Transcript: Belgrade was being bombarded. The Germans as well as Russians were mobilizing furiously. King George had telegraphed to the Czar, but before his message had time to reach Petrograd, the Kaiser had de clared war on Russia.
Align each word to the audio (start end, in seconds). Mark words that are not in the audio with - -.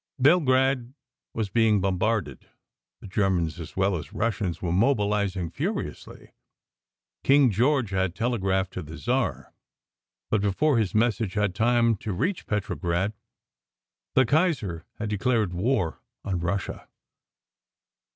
Belgrade 0.17 0.95
was 1.35 1.51
being 1.51 1.79
bombarded. 1.79 2.49
The 3.01 3.07
Germans 3.07 3.59
as 3.59 3.77
well 3.77 3.95
as 3.95 4.13
Russians 4.13 4.59
were 4.59 4.71
mobilizing 4.71 5.51
furiously. 5.51 6.31
King 7.23 7.51
George 7.51 7.91
had 7.91 8.15
telegraphed 8.15 8.73
to 8.73 8.81
the 8.81 8.97
Czar, 8.97 9.53
but 10.31 10.41
before 10.41 10.79
his 10.79 10.95
message 10.95 11.35
had 11.35 11.53
time 11.53 11.95
to 11.97 12.13
reach 12.13 12.47
Petrograd, 12.47 13.13
the 14.15 14.25
Kaiser 14.25 14.87
had 14.97 15.09
de 15.09 15.19
clared 15.19 15.53
war 15.53 16.01
on 16.25 16.39
Russia. 16.39 16.87